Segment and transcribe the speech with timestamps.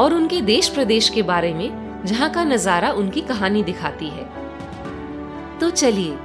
[0.00, 4.24] और उनके देश प्रदेश के बारे में, जहाँ का नज़ारा उनकी कहानी दिखाती है।
[5.58, 6.16] तो चलिए,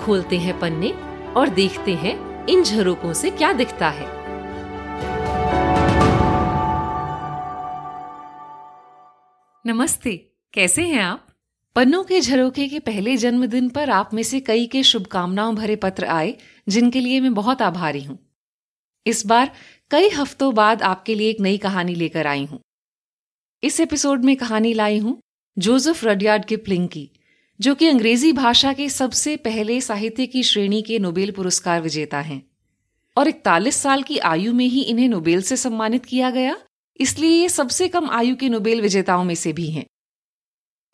[0.00, 0.92] खोलते हैं पन्ने
[1.36, 4.16] और देखते हैं इन झरोकों से क्या दिखता है।
[9.66, 11.26] नमस्ते, कैसे हैं आप?
[11.76, 16.04] पन्नों के झरोखे के पहले जन्मदिन पर आप में से कई के शुभकामनाओं भरे पत्र
[16.04, 16.34] आए,
[16.68, 18.18] जिनके लिए मैं बहुत आभारी हूँ।
[19.06, 19.50] इस बार,
[19.90, 22.60] कई हफ्तों बाद आपके लिए एक नई कहानी लेकर आई हूँ।
[23.66, 25.18] इस एपिसोड में कहानी लाई हूँ
[25.58, 27.10] जोसेफ रडियार्ड किपलिंग की
[27.60, 32.42] जो कि अंग्रेज़ी भाषा के सबसे पहले साहित्य की श्रेणी के नोबेल पुरस्कार विजेता हैं।
[33.16, 36.56] और इकतालीस साल की आयु में ही इन्हें नोबेल से सम्मानित किया गया,
[37.00, 39.84] इसलिए ये सबसे कम आयु के नोबेल विजेताओं में से भी हैं।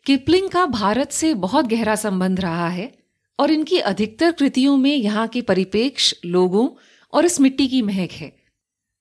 [0.05, 2.91] किपलिंग का भारत से बहुत गहरा संबंध रहा है,
[3.39, 6.69] और इनकी अधिकतर कृतियों में यहाँ के परिपेक्ष लोगों
[7.13, 8.42] और इस मिट्टी की महक है।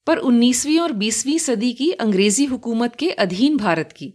[0.07, 4.15] पर 19वीं और 20वीं सदी की अंग्रेज़ी हुकूमत के अधीन भारत की।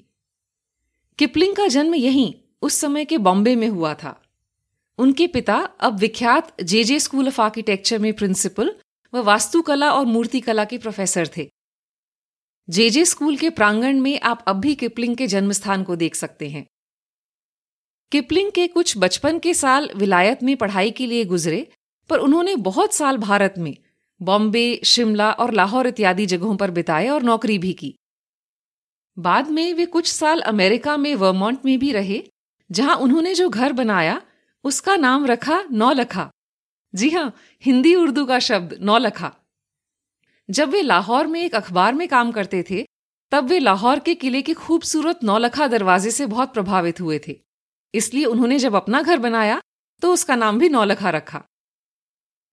[1.19, 4.21] किपलिंग का जन्म यहीं, उस समय के बॉम्बे में हुआ था।
[4.97, 8.75] उनके पिता अब विख्यात J J school of architecture में प्रिंसिपल
[9.13, 11.51] व वास्तुकला और मूर्तिकला के प्रोफेसर थे।
[12.69, 16.15] जे जे स्कूल के प्रांगण में आप अब भी किपलिंग के जन्म स्थान को देख
[16.15, 16.67] सकते हैं।
[18.11, 21.71] किपलिंग के कुछ बचपन के साल विलायत में पढ़ाई के लिए गुजरे,
[22.09, 23.77] पर उन्होंने बहुत साल भारत में
[24.21, 27.95] बॉम्बे, शिमला और लाहौर इत्यादि जगहों पर बिताए और नौकरी भी की।
[29.19, 32.23] बाद में वे कुछ साल अमेरिका में वर्मोंट में भी रहे,
[32.71, 34.21] जहाँ उन्होंने जो घर बनाया,
[34.63, 36.29] उसका नाम रखा नौलखा।
[36.95, 37.33] जी हाँ,
[37.65, 39.35] हिंदी उर्दू का शब्द नौलखा।
[40.49, 42.85] जब वे लाहौर में एक अखबार में काम करते थे,
[43.31, 47.41] तब वे लाहौर के किले के खूबसूरत नौलखा दरवाजे से बहुत प्रभावित हुए थे।
[47.93, 49.61] इसलिए उन्होंने जब अपना घर बनाया
[50.01, 51.43] तो उसका नाम भी नौलखा रखा।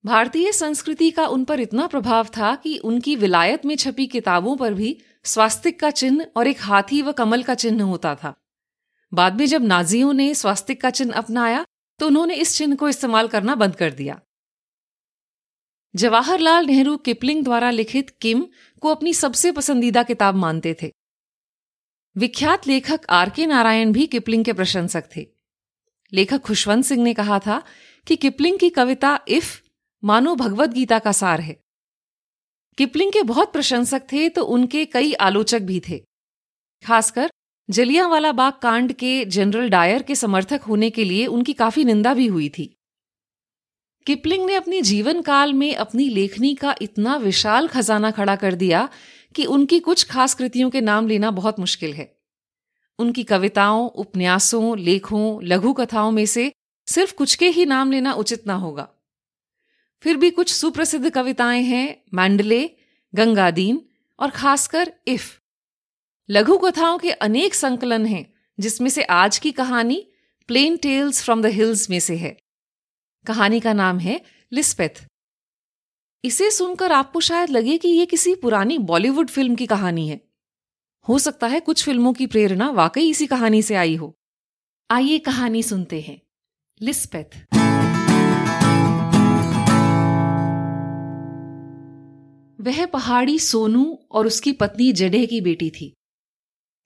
[0.05, 4.75] भारतीय संस्कृति का उन पर इतना प्रभाव था कि उनकी विलायत में छपी किताबों पर
[4.75, 8.35] भी स्वास्तिक का चिन्ह और एक हाथी व कमल का चिन्ह होता था।
[9.13, 11.65] बाद में जब नाजियों ने स्वास्तिक का चिन्ह अपनाया
[12.01, 14.21] तो उन्होंने इस चिन्ह को इस्तेमाल करना बंद कर दिया।
[15.95, 18.47] जवाहरलाल नेहरू किपलिंग द्वारा लिखित किम
[18.83, 20.93] को अपनी सबसे पसंदीदा किताब मानते थे।
[22.17, 25.27] विख्यात लेखक आर के नारायण भी किपलिंग के प्रशंसक थे।
[26.13, 27.63] लेखक खुशवंत सिंह ने कहा था
[28.07, 29.61] कि किपलिंग की कविता इफ़
[30.05, 31.61] मानो भगवत गीता का सार है।
[32.79, 36.05] किपलिंग के बहुत प्रशंसक थे तो उनके कई आलोचक भी थे।
[36.87, 37.31] खासकर,
[37.71, 42.27] जलियांवाला बाग कांड के जनरल डायर के समर्थक होने के लिए उनकी काफ़ी निंदा भी
[42.27, 42.77] हुई थी।
[44.07, 48.89] किपलिंग ने अपने जीवन काल में अपनी लेखनी का इतना विशाल खजाना खड़ा कर दिया
[49.35, 52.19] कि उनकी कुछ खास कृतियों के नाम लेना बहुत मुश्किल है।
[52.99, 56.53] उनकी कविताओं, उपन्यासों, लेखों, लघु कथाओं में से
[56.87, 58.94] सिर्फ़ कुछ के ही नाम लेना उचित ना होगा।
[60.05, 62.71] फिर भी कुछ सुप्रसिद्ध कविताएँ हैं, मैंडले,
[63.15, 63.89] गंगादीन
[64.19, 65.41] और खासकर इफ़।
[66.31, 70.09] लघु कथाओं के अनेक संकलन हैं, जिसमें से आज की कहानी
[70.47, 72.39] plain tales from the hills में से है।
[73.27, 75.05] कहानी का नाम है लिस्पेथ।
[76.25, 80.21] इसे सुनकर आपको शायद लगे कि यह किसी पुरानी बॉलीवुड फ़िल्म की कहानी है।
[81.09, 84.19] हो सकता है कुछ फ़िल्मों की प्रेरणा वाकई इसी कहानी से आई हो।
[84.91, 86.23] आइए कहानी सुनते हैं।
[86.83, 87.64] लिस्पेथ।
[92.65, 95.93] वह पहाड़ी सोनू और उसकी पत्नी जडेह की बेटी थी।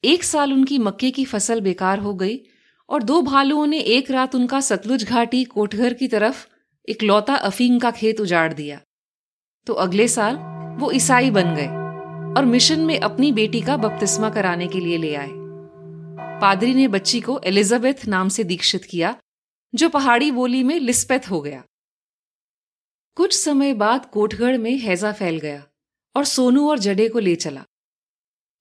[0.05, 2.41] एक साल उनकी मक्के की फ़सल बेकार हो गई
[2.89, 6.47] और दो भालुओं ने एक रात उनका सतलुज घाटी कोठघर की तरफ़
[6.89, 8.81] इकलौता अफीम का खेत उजाड़ दिया।
[9.67, 10.37] तो अगले साल
[10.81, 11.69] वो ईसाई बन गए
[12.37, 15.31] और मिशन में अपनी बेटी का बपतिस्मा कराने के लिए ले आए।
[16.41, 19.17] पादरी ने बच्ची को एलिजाबेथ नाम से दीक्षित किया,
[19.75, 21.65] जो पहाड़ी बोली में लिस्पेथ हो गया।
[23.19, 25.67] कुछ समय बाद कोठगढ़ में हैजा फैल गया
[26.17, 27.65] और सोनू और जडे को ले चला।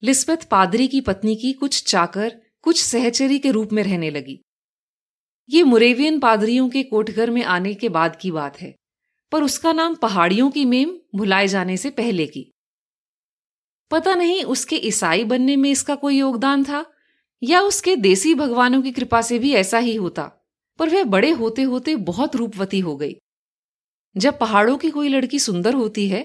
[0.02, 4.40] लिस्बeth पादरी की पत्नी की कुछ चाकर, कुछ सहचरी के रूप में रहने लगी।
[5.50, 8.74] ये मुरेवियन पादरियों के कोठघर में आने के बाद की बात है,
[9.32, 12.50] पर उसका नाम पहाड़ियों की मेम भुलाए जाने से पहले की।
[13.90, 16.84] पता नहीं उसके ईसाई बनने में इसका कोई योगदान था,
[17.42, 20.32] या उसके देसी भगवानों की कृपा से भी ऐसा ही होता,
[20.78, 23.16] पर वह बड़े होते होते बहुत रूपवती हो गई।
[24.18, 26.22] जब पहाड़ों की कोई लड़की सुंदर होती है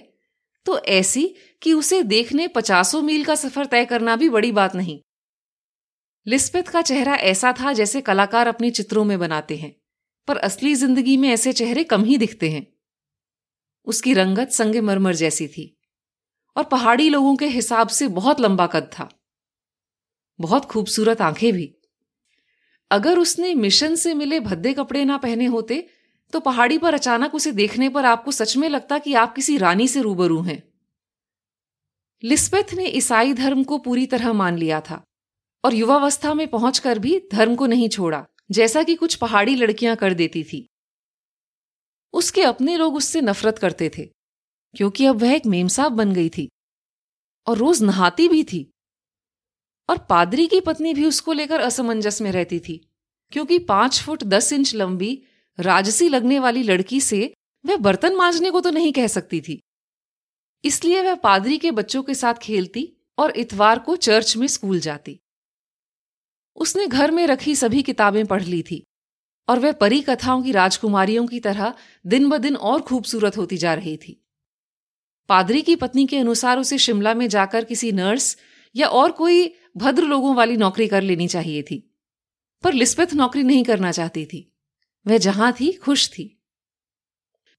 [0.66, 1.24] तो ऐसी
[1.62, 5.00] कि उसे देखने पचासों मील का सफ़र तय करना भी बड़ी बात नहीं।
[6.26, 9.76] लिस्पेथ का चेहरा ऐसा था जैसे कलाकार अपने चित्रों में बनाते हैं,
[10.28, 12.66] पर असली ज़िंदगी में ऐसे चेहरे कम ही दिखते हैं।
[13.88, 15.66] उसकी रंगत संगे मरमर जैसी थी,
[16.56, 19.10] और पहाड़ी लोगों के हिसाब से बहुत लंबा कद था।
[20.40, 21.74] बहुत खूबसूरत आँखें भी।
[22.92, 25.86] अगर उसने मिशन से मिले भद्दे कपड़े ना पहने होते
[26.34, 29.88] तो पहाड़ी पर अचानक उसे देखने पर आपको सच में लगता कि आप किसी रानी
[29.88, 30.62] से रूबरू हैं।
[32.24, 35.02] लिस्बेथ ने ईसाई धर्म को पूरी तरह मान लिया था
[35.64, 40.14] और युवावस्था में पहुंचकर भी धर्म को नहीं छोड़ा, जैसा कि कुछ पहाड़ी लड़कियाँ कर
[40.14, 40.68] देती थी।
[42.14, 44.06] उसके अपने लोग उससे नफरत करते थे,
[44.76, 46.50] क्योंकि अब वह एक मेमसाब बन गई थी
[47.48, 48.70] और रोज नहाती भी थी
[49.90, 52.80] और पादरी की पत्नी भी उसको लेकर असमंजस में रहती थी,
[53.32, 55.12] क्योंकि पाँच फुट दस इंच लंबी
[55.60, 57.34] राजसी लगने वाली लड़की से
[57.66, 59.60] वह बर्तन मांजने को तो नहीं कह सकती थी।
[60.64, 65.20] इसलिए वह पादरी के बच्चों के साथ खेलती और इतवार को चर्च में स्कूल जाती।
[66.58, 68.84] उसने घर में रखी सभी किताबें पढ़ ली थी
[69.48, 71.74] और वह परी कथाओं की राजकुमारियों की तरह
[72.06, 74.20] दिन ब दिन और खूबसूरत होती जा रही थी।
[75.30, 78.38] पादरी की पत्नी के अनुसार उसे शिमला में जाकर किसी नर्स
[78.76, 81.78] या और कोई भद्र लोगों वाली नौकरी कर लेनी चाहिए थी,
[82.64, 84.50] पर लिस्बेथ नौकरी नहीं करना चाहती थी।
[85.06, 86.40] वह जहाँ थी, खुश थी।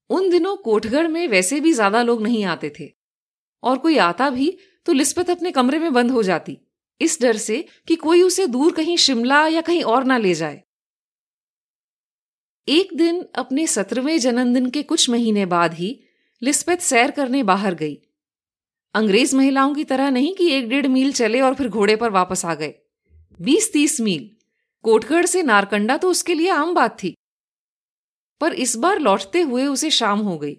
[0.09, 2.89] उन दिनों कोठगढ़ में वैसे भी ज़्यादा लोग नहीं आते थे।
[3.63, 6.57] और कोई आता भी तो लिस्बेथ अपने कमरे में बंद हो जाती।
[7.01, 10.61] इस डर से कि कोई उसे दूर कहीं शिमला या कहीं और ना ले जाए।
[12.67, 15.99] एक दिन अपने सत्रहवें जन्मदिन के कुछ महीने बाद ही
[16.41, 17.97] लिस्बेथ सैर करने बाहर गई।
[18.95, 22.45] अंग्रेज़ महिलाओं की तरह नहीं कि एक डेढ़ मील चले और फिर घोड़े पर वापस
[22.45, 22.73] आ गए।
[23.39, 24.29] बीस तीस मील।
[24.85, 27.15] कोटगढ़ से नारकंडा तो उसके लिए आम बात थी।
[28.41, 30.57] पर इस बार लौटते हुए उसे शाम हो गई।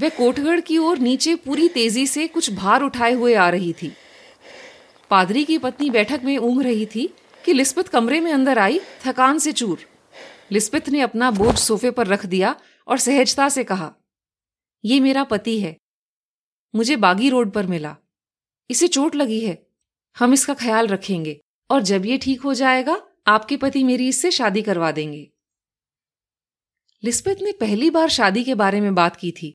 [0.00, 3.92] वह कोठगढ़ की ओर नीचे पूरी तेज़ी से कुछ भार उठाए हुए आ रही थी।
[5.10, 7.06] पादरी की पत्नी बैठक में ऊंघ रही थी
[7.44, 9.78] कि लिस्बत कमरे में अंदर आई, थकान से चूर।
[10.52, 12.54] लिस्बत ने अपना बोझ सोफे पर रख दिया
[12.88, 13.92] और सहजता से कहा,
[14.84, 15.76] ये मेरा पति है।
[16.74, 17.96] मुझे बागी रोड पर मिला।
[18.70, 19.66] इसे चोट लगी है।
[20.16, 24.62] हम इसका ख्याल रखेंगे और जब ये ठीक हो जाएगा, आपके पति मेरी इससे शादी
[24.62, 25.31] करवा देंगे।
[27.04, 29.54] लिस्बेथ ने पहली बार शादी के बारे में बात की थी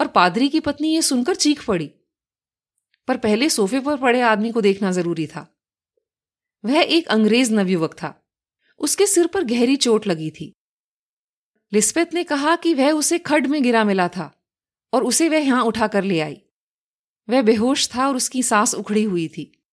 [0.00, 1.90] और पादरी की पत्नी ये सुनकर चीख पड़ी।
[3.08, 5.56] पर पहले सोफे पर पड़े आदमी को देखना ज़रूरी था।
[6.64, 8.26] वह एक अंग्रेज़ नवयुवक था।
[8.78, 10.52] उसके सिर पर गहरी चोट लगी थी।
[11.72, 14.42] लिस्बेथ ने कहा कि वह उसे खड में गिरा मिला था
[14.92, 16.42] और उसे वह यहाँ उठाकर ले आई।
[17.28, 19.64] वह बेहोश था और उसकी सांस उखड़ी हुई थी।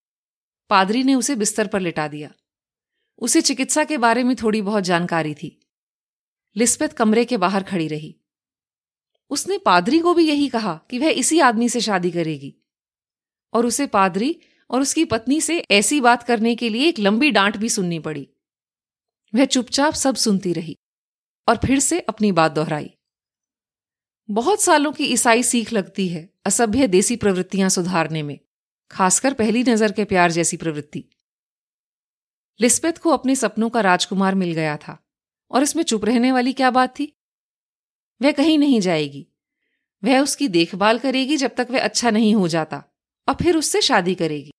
[0.70, 2.32] पादरी ने उसे बिस्तर पर लिटा दिया।
[3.18, 5.63] उसे चिकित्सा के बारे में थोड़ी बहुत जानकारी थी।
[6.56, 8.16] लिस्बेथ कमरे के बाहर खड़ी रही।
[9.30, 12.54] उसने पादरी को भी यही कहा कि वह इसी आदमी से शादी करेगी।
[13.52, 14.40] और उसे पादरी
[14.70, 18.28] और उसकी पत्नी से ऐसी बात करने के लिए एक लंबी डांट भी सुननी पड़ी।
[19.34, 20.78] वह चुपचाप सब सुनती रही
[21.48, 22.94] और फिर से अपनी बात दोहराई।
[24.30, 28.38] बहुत सालों की ईसाई सीख लगती है असभ्य देसी प्रवृत्तियाँ सुधारने में,
[28.90, 31.04] खासकर पहली नज़र के प्यार जैसी प्रवृत्ति।
[32.60, 35.03] लिस्बेथ को अपने सपनों का राजकुमार मिल गया था।
[35.54, 37.12] और इसमें चुप रहने वाली क्या बात थी?
[38.22, 39.26] वह कहीं नहीं जाएगी।
[40.04, 42.84] वह उसकी देखभाल करेगी जब तक वह अच्छा नहीं हो जाता,
[43.28, 44.50] और फिर उससे शादी करेगी।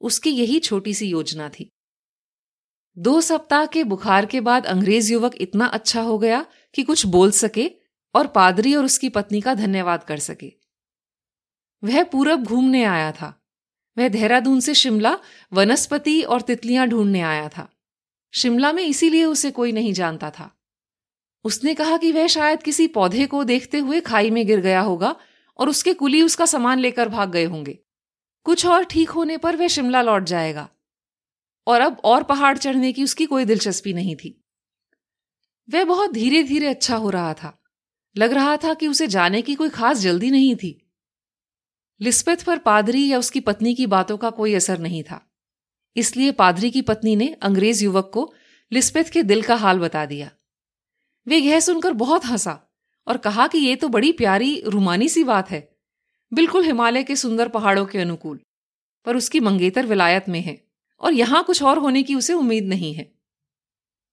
[0.00, 1.70] उसकी यही छोटी सी योजना थी।
[2.98, 7.30] दो सप्ताह के बुखार के बाद अंग्रेज़ युवक इतना अच्छा हो गया कि कुछ बोल
[7.30, 7.70] सके
[8.14, 10.52] और पादरी और उसकी पत्नी का धन्यवाद कर सके।
[11.84, 13.46] वह पूरब घूमने आया था।
[13.98, 15.18] वह देहरादून से शिमला,
[15.52, 17.68] वनस्पति और तितलियाँ ढूँढने आया था।
[18.34, 20.60] शिमला में इसीलिए उसे कोई नहीं जानता था।
[21.44, 25.16] उसने कहा कि वह शायद किसी पौधे को देखते हुए खाई में गिर गया होगा
[25.58, 27.78] और उसके कुली उसका सामान लेकर भाग गए होंगे।
[28.44, 30.68] कुछ और ठीक होने पर वह शिमला लौट जाएगा।
[31.66, 34.44] और अब और पहाड़ चढ़ने की उसकी कोई दिलचस्पी नहीं थी।
[35.70, 37.62] वह बहुत धीरे धीरे अच्छा हो रहा था।
[38.16, 40.90] लग रहा था कि उसे जाने की कोई खास जल्दी नहीं थी।
[42.00, 45.27] लिस्बेथ पर पादरी या उसकी पत्नी की बातों का कोई असर नहीं था।
[45.98, 48.32] इसलिए पादरी की पत्नी ने अंग्रेज़ युवक को
[48.72, 50.30] लिस्बेथ के दिल का हाल बता दिया।
[51.26, 52.60] वे यह सुनकर बहुत हंसा
[53.06, 55.68] और कहा कि यह तो बड़ी प्यारी, रुमानी सी बात है।
[56.32, 58.40] बिल्कुल हिमालय के सुंदर पहाड़ों के अनुकूल,
[59.06, 60.60] पर उसकी मंगेतर विलायत में है
[61.00, 63.12] और यहाँ कुछ और होने की उसे उम्मीद नहीं है।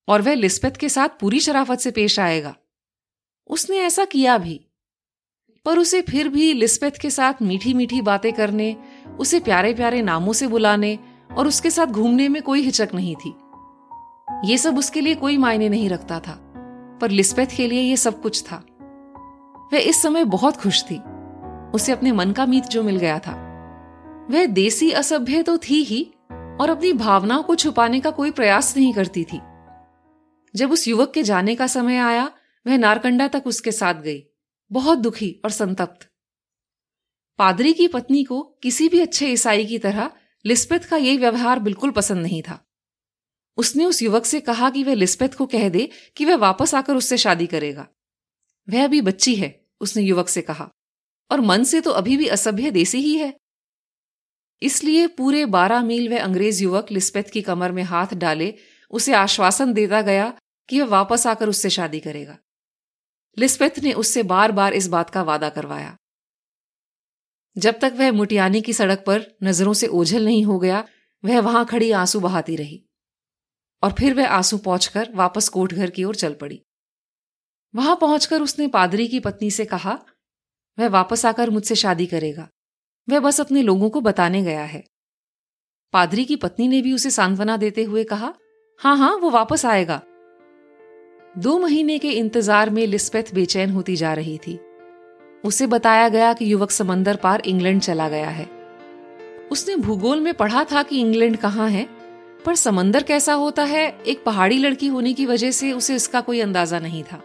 [0.08, 2.56] और वह लिस्बेथ के साथ पूरी शराफत से पेश आएगा।
[3.50, 4.60] उसने ऐसा किया भी,
[5.66, 8.76] पर उसे फिर भी लिस्बेथ के साथ मीठी मीठी बातें करने,
[9.20, 10.98] उसे प्यारे प्यारे नामों से बुलाने
[11.38, 13.36] और उसके साथ घूमने में कोई हिचक नहीं थी।
[14.46, 16.34] ये सब उसके लिए कोई मायने नहीं रखता था,
[17.02, 18.66] पर लिस्बेथ के लिए ये सब कुछ था।
[19.74, 21.02] वह इस समय बहुत खुश थी।
[21.76, 23.34] उसे अपने मन का मीत जो मिल गया था।
[24.32, 26.04] वह देसी असभ्य तो थी ही,
[26.62, 29.40] और अपनी भावनाओं को छुपाने का कोई प्रयास नहीं करती थी।
[30.56, 32.32] जब उस युवक के जाने का समय आया,
[32.68, 34.24] वह नारकंडा तक उसके साथ गई,
[34.72, 36.10] बहुत दुखी और संतप्त।
[37.38, 40.12] पादरी की पत्नी को किसी भी अच्छे ईसाई की तरह
[40.46, 42.66] लिस्पेथ का यह व्यवहार बिल्कुल पसंद नहीं था।
[43.58, 46.96] उसने उस युवक से कहा कि वह लिस्पेथ को कह दे कि वह वापस आकर
[46.96, 47.88] उससे शादी करेगा।
[48.70, 50.70] वह अभी बच्ची है, उसने युवक से कहा।
[51.32, 53.38] और मन से तो अभी भी असभ्य देसी ही है।
[54.62, 58.54] इसलिए पूरे बारह मील वह अंग्रेज़ युवक लिस्पेथ की कमर में हाथ डाले,
[58.92, 62.38] उसे आश्वासन देता गया कि वह वापस आकर उससे शादी करेगा।
[63.38, 65.98] लिस्पेथ ने उससे बार बार इस बात का वादा करवाया।
[67.56, 70.84] जब तक वह मुटियानी की सड़क पर नज़रों से ओझल नहीं हो गया,
[71.24, 72.82] वह वहाँ खड़ी आँसू बहाती रही
[73.84, 76.62] और फिर वह आँसू पहुंचकर वापस कोटघर की ओर चल पड़ी।
[77.74, 80.00] वहाँ पहुंचकर उसने पादरी की पत्नी से कहा,
[80.78, 82.48] वह वापस आकर मुझसे शादी करेगा।
[83.08, 84.84] वह बस अपने लोगों को बताने गया है।
[85.94, 88.34] पादरी की पत्नी ने भी उसे सांत्वना देते हुए कहा
[88.80, 90.02] हाँ हाँ वो वापस आएगा।
[91.36, 94.60] दो महीने के इंतज़ार में लिस्पेथ बेचैन होती जा रही थी।
[95.46, 98.50] उसे बताया गया कि युवक समंदर पार इंग्लैंड चला गया है।
[99.52, 101.90] उसने भूगोल में पढ़ा था कि इंग्लैंड कहाँ है,
[102.46, 106.40] पर समंदर कैसा होता है, एक पहाड़ी लड़की होने की वजह से उसे इसका कोई
[106.40, 107.24] अंदाज़ा नहीं था।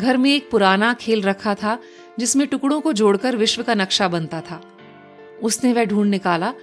[0.00, 1.78] घर में एक पुराना खेल रखा था,
[2.18, 4.60] जिसमें टुकड़ों को जोड़कर विश्व का नक्शा बनता था।
[5.42, 6.54] उसने वह ढूंढ निकाला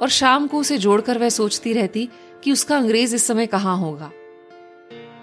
[0.00, 2.08] और शाम को उसे जोड़कर वह सोचती रहती
[2.44, 4.10] कि उसका अंग्रेज़ इस समय कहाँ होगा।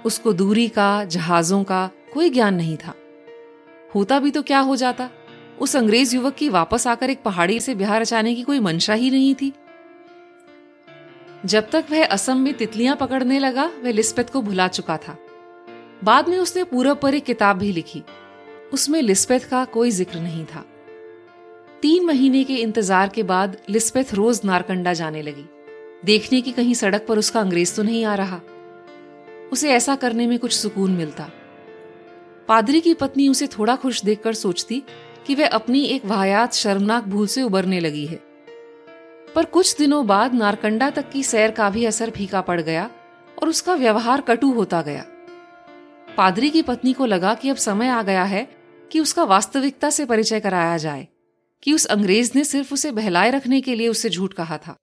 [0.05, 2.93] उसको दूरी का, जहाजों का कोई ज्ञान नहीं था।
[3.95, 5.09] होता भी तो क्या हो जाता?
[5.59, 9.11] उस अंग्रेज़ युवक की वापस आकर एक पहाड़ी से बिहार रचाने की कोई मंशा ही
[9.11, 9.53] नहीं थी।
[11.45, 15.17] जब तक वह असम में तितलियाँ पकड़ने लगा, वह लिस्पेथ को भुला चुका था।
[16.03, 18.03] बाद में उसने पूरब पर एक किताब भी लिखी।
[18.73, 20.65] उसमें लिस्पेथ का कोई ज़िक्र नहीं था।
[21.81, 25.45] तीन महीने के इंतज़ार के बाद लिस्पेथ रोज नारकंडा जाने लगी।
[26.05, 28.41] देखने की कहीं सड़क पर उसका अंग्रेज़ तो नहीं आ रहा।
[29.51, 31.29] उसे ऐसा करने में कुछ सुकून मिलता।
[32.47, 34.81] पादरी की पत्नी उसे थोड़ा खुश देखकर सोचती
[35.27, 38.19] कि वह अपनी एक वाहयात शर्मनाक भूल से उबरने लगी है।
[39.35, 42.89] पर कुछ दिनों बाद नारकंडा तक की सैर का भी असर फीका पड़ गया
[43.41, 45.05] और उसका व्यवहार कटु होता गया।
[46.17, 48.47] पादरी की पत्नी को लगा कि अब समय आ गया है
[48.91, 51.07] कि उसका वास्तविकता से परिचय कराया जाए,
[51.63, 54.75] कि उस अंग्रेज़ ने सिर्फ़ उसे बहलाए रखने के लिए उससे झूठ कहा था।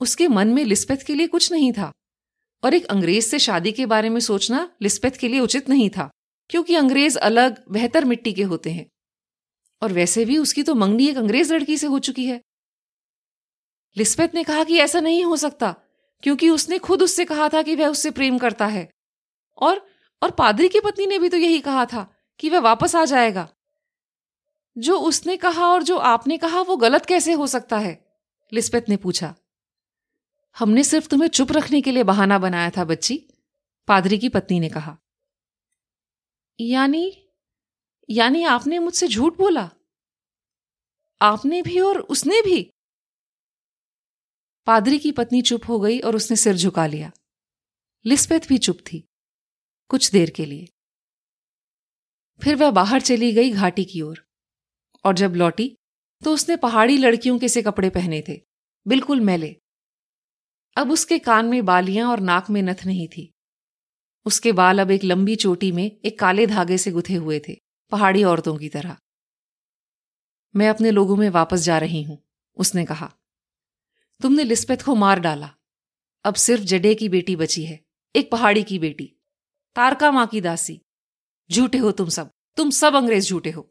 [0.00, 1.92] उसके मन में लिस्पेथ के लिए कुछ नहीं था
[2.62, 6.10] और एक अंग्रेज़ से शादी के बारे में सोचना लिस्पेथ के लिए उचित नहीं था।
[6.48, 8.86] क्योंकि अंग्रेज़ अलग, बेहतर मिट्टी के होते हैं।
[9.82, 12.42] और वैसे भी उसकी तो मंगनी एक अंग्रेज़ लड़की से हो चुकी है।
[13.96, 15.76] लिस्पेथ ने कहा कि ऐसा नहीं हो सकता,
[16.22, 18.90] क्योंकि उसने खुद उससे कहा था कि वह उससे प्रेम करता है।
[19.56, 19.86] और
[20.22, 23.48] और पादरी की पत्नी ने भी तो यही कहा था कि वह वापस आ जाएगा।
[24.78, 28.18] जो उसने कहा और जो आपने कहा, वो गलत कैसे हो सकता है?
[28.52, 29.34] लिस्पेथ ने पूछा।
[30.58, 33.28] हमने सिर्फ़ तुम्हें चुप रखने के लिए बहाना बनाया था, बच्ची,
[33.88, 34.98] पादरी की पत्नी ने कहा।
[36.60, 37.28] यानी
[38.10, 39.70] यानी आपने मुझसे झूठ बोला।
[41.22, 42.72] आपने भी और उसने भी।
[44.66, 47.12] पादरी की पत्नी चुप हो गई और उसने सिर झुका लिया।
[48.06, 49.08] लिस्पेथ भी चुप थी
[49.88, 50.68] कुछ देर के लिए।
[52.42, 54.26] फिर वह बाहर चली गई घाटी की ओर और,
[55.04, 55.76] और जब लौटी
[56.22, 58.40] तो उसने पहाड़ी लड़कियों के से कपड़े पहने थे
[58.86, 59.56] बिल्कुल मैले।
[60.76, 63.33] अब उसके कान में बालियाँ और नाक में नथ नहीं थी।
[64.26, 68.24] उसके बाल अब एक लंबी चोटी में एक काले धागे से गुथे हुए थे, पहाड़ी
[68.24, 68.96] औरतों की तरह।
[70.56, 72.22] मैं अपने लोगों में वापस जा रही हूँ,
[72.56, 73.12] उसने कहा।
[74.22, 75.50] तुमने लिस्पेथ को मार डाला।
[76.24, 77.84] अब सिर्फ़ जडे की बेटी बची है,
[78.16, 79.12] एक पहाड़ी की बेटी,
[79.74, 80.80] तारका माँ की दासी।
[81.50, 83.70] झूठे हो तुम सब तुम सब अंग्रेज़ झूठे हो।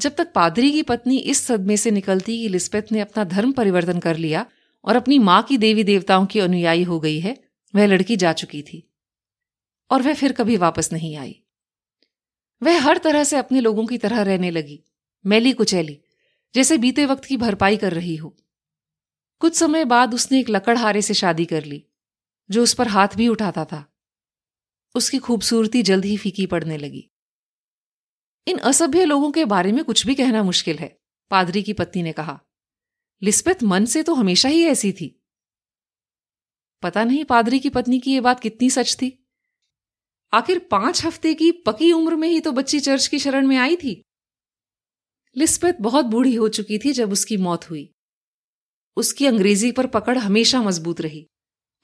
[0.00, 3.98] जब तक पादरी की पत्नी इस सदमे से निकलती कि लिस्पेथ ने अपना धर्म परिवर्तन
[3.98, 4.46] कर लिया
[4.84, 8.62] और अपनी माँ की देवी देवताओं की अनुयायी हो गई है वह लड़की जा चुकी
[8.62, 8.92] थी
[9.90, 11.42] और वह फिर कभी वापस नहीं आई।
[12.62, 14.84] वह हर तरह से अपने लोगों की तरह रहने लगी,
[15.26, 16.00] मैली कुचैली,
[16.54, 18.36] जैसे बीते वक्त की भरपाई कर रही हो।
[19.38, 21.84] कुछ समय बाद उसने एक लकड़हारे से शादी कर ली,
[22.50, 23.92] जो उस पर हाथ भी उठाता था।
[24.94, 27.10] उसकी खूबसूरती जल्द ही फीकी पड़ने लगी।
[28.46, 32.12] इन असभ्य लोगों के बारे में कुछ भी कहना मुश्किल है, पादरी की पत्नी ने
[32.12, 32.40] कहा।
[33.22, 35.17] लिस्बेथ मन से तो हमेशा ही ऐसी थी।
[36.82, 39.12] पता नहीं पादरी की पत्नी की यह बात कितनी सच थी।
[40.32, 43.76] आखिर पाँच हफ़्ते की पकी उम्र में ही तो बच्ची चर्च की शरण में आई
[43.76, 44.02] थी।
[45.36, 47.90] लिस्बेथ बहुत बूढ़ी हो चुकी थी जब उसकी मौत हुई।
[48.96, 51.26] उसकी अंग्रेज़ी पर पकड़ हमेशा मज़बूत रही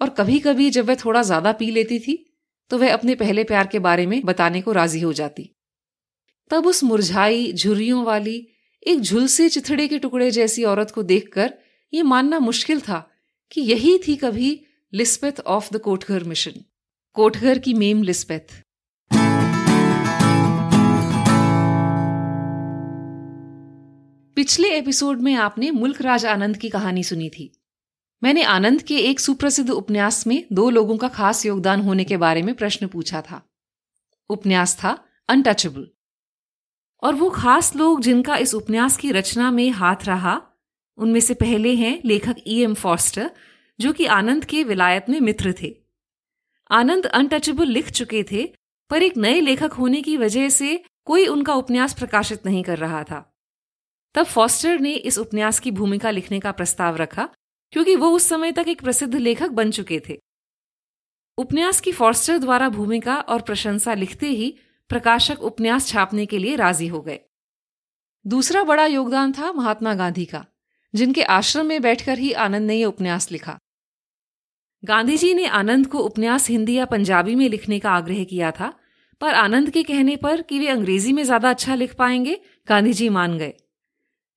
[0.00, 2.24] और कभी कभी जब वह थोड़ा ज़्यादा पी लेती थी
[2.70, 5.50] तो वह अपने पहले प्यार के बारे में बताने को राज़ी हो जाती।
[6.50, 8.36] तब उस मुरझाई, झुर्रियों वाली,
[8.82, 11.52] एक झुलसे चिथड़े के टुकड़े जैसी औरत को देखकर
[11.92, 12.98] यह मानना मुश्किल था
[13.52, 14.50] कि यही थी कभी
[14.94, 16.52] Lispeth of the Kotgarh mission
[17.12, 18.52] Kotgarh की मेम लिस्पेथ
[24.36, 27.62] पिछले एपिसोड में आपने मुल्क राज आनंद की कहानी सुनी थी।
[28.22, 32.42] मैंने आनंद के एक सुप्रसिद्ध उपन्यास में दो लोगों का खास योगदान होने के बारे
[32.42, 33.42] में प्रश्न पूछा था।
[34.30, 35.88] उपन्यास था अनटचेबल
[37.02, 40.42] और वो खास लोग जिनका इस उपन्यास की रचना में हाथ रहा,
[40.96, 43.30] उनमें से पहले हैं लेखक ई एम फॉस्टर
[43.80, 45.76] जो कि आनंद के विलायत में मित्र थे।
[46.70, 48.54] आनंद अनटचेबल लिख चुके थे,
[48.90, 53.02] पर एक नए लेखक होने की वजह से कोई उनका उपन्यास प्रकाशित नहीं कर रहा
[53.04, 53.34] था।
[54.14, 57.28] तब फॉस्टर ने इस उपन्यास की भूमिका लिखने का प्रस्ताव रखा,
[57.72, 60.18] क्योंकि वो उस समय तक एक प्रसिद्ध लेखक बन चुके थे।
[61.38, 66.86] उपन्यास की फॉस्टर द्वारा भूमिका और प्रशंसा लिखते ही प्रकाशक उपन्यास छापने के लिए राज़ी
[66.86, 67.20] हो गए।
[68.26, 70.46] दूसरा बड़ा योगदान था महात्मा गांधी का,
[70.94, 73.58] जिनके आश्रम में बैठकर ही आनंद ने यह उपन्यास लिखा।
[74.84, 78.72] गांधी जी ने आनंद को उपन्यास हिंदी या पंजाबी में लिखने का आग्रह किया था,
[79.20, 83.08] पर आनंद के कहने पर कि वे अंग्रेज़ी में ज़्यादा अच्छा लिख पाएँगे गांधी जी
[83.08, 83.54] मान गए।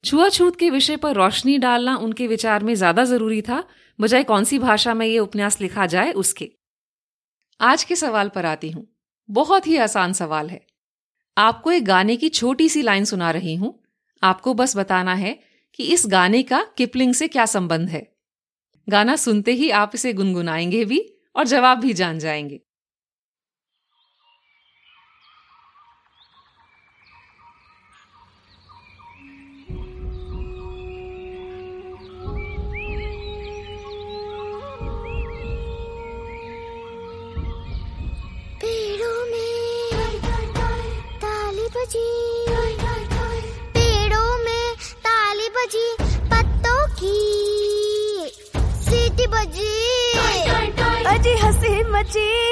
[0.04, 3.64] छुआछूत के विषय पर रोशनी डालना उनके विचार में ज़्यादा ज़रूरी था,
[4.00, 6.52] बजाय कौन सी भाषा में ये उपन्यास लिखा जाए उसके।
[7.62, 8.88] आज के सवाल पर आती हूँ।
[9.30, 10.66] बहुत ही आसान सवाल है।
[11.38, 13.80] आपको एक गाने की छोटी सी लाइन सुना रही हूँ।
[14.24, 15.40] आपको बस बताना है
[15.74, 18.17] कि इस गाने का किपलिंग से क्या संबंध है।
[18.88, 21.00] गाना सुनते ही आप इसे गुनगुनाएँगे भी
[21.36, 22.60] और जवाब भी जान जाएँगे।
[52.08, 52.47] हँसी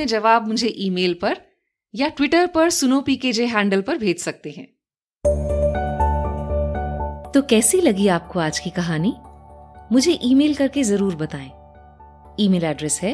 [0.00, 1.36] अपने जवाब मुझे ईमेल पर
[1.94, 4.66] या ट्विटर पर सुनो पीकेजे हैंडल पर भेज सकते हैं।
[7.32, 9.12] तो कैसी लगी आपको आज की कहानी?
[9.92, 11.50] मुझे ईमेल करके ज़रूर बताएँ।
[12.40, 13.12] ईमेल एड्रेस है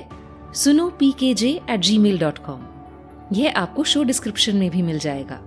[0.55, 2.63] सुनो P K J eight Gmail dot com
[3.33, 5.39] यह आपको शो डिस्क्रिप्शन में भी मिल जाएगा।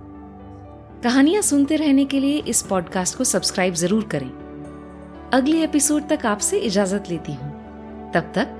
[1.04, 4.30] कहानियाँ सुनते रहने के लिए इस पॉडकास्ट को सब्सक्राइब ज़रूर करें।
[5.32, 7.50] अगले एपिसोड तक आपसे इजाज़त लेती हूँ।
[8.12, 8.59] तब तक